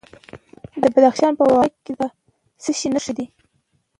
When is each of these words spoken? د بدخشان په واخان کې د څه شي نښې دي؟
د 0.81 0.83
بدخشان 0.93 1.31
په 1.37 1.43
واخان 1.47 1.69
کې 1.85 1.91
د 1.99 2.01
څه 2.63 2.71
شي 2.79 2.87
نښې 2.93 3.13
دي؟ 3.17 3.25